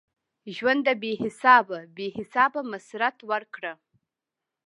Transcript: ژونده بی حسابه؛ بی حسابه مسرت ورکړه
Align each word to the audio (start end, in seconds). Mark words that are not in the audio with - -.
ژونده 0.55 0.93
بی 1.01 1.11
حسابه؛ 1.23 1.79
بی 1.97 2.07
حسابه 2.17 2.61
مسرت 2.71 3.17
ورکړه 3.29 3.73